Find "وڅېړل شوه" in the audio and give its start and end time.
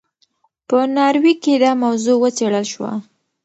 2.19-2.91